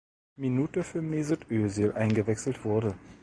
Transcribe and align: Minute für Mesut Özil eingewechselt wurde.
Minute 0.35 0.83
für 0.83 0.99
Mesut 0.99 1.45
Özil 1.51 1.91
eingewechselt 1.91 2.65
wurde. 2.65 2.95